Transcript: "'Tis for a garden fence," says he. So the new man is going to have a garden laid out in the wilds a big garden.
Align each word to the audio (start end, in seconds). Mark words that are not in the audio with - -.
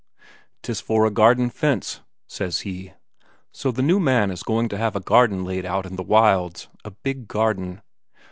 "'Tis 0.63 0.81
for 0.81 1.05
a 1.05 1.11
garden 1.11 1.47
fence," 1.47 2.01
says 2.25 2.61
he. 2.61 2.93
So 3.51 3.69
the 3.69 3.83
new 3.83 3.99
man 3.99 4.31
is 4.31 4.41
going 4.41 4.67
to 4.69 4.77
have 4.79 4.95
a 4.95 4.99
garden 4.99 5.45
laid 5.45 5.63
out 5.63 5.85
in 5.85 5.95
the 5.95 6.01
wilds 6.01 6.67
a 6.83 6.89
big 6.89 7.27
garden. 7.27 7.83